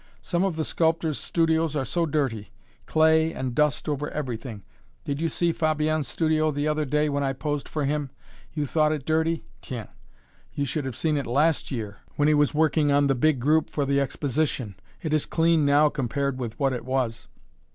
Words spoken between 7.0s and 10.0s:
when I posed for him? You thought it dirty? Tiens!